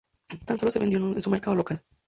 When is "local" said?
1.55-1.83